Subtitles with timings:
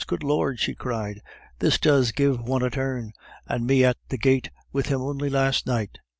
[0.07, 1.21] "Good Lord!" she cried,
[1.59, 3.13] "this does give one a turn;
[3.45, 5.99] and me at the Gaite with him only last night!"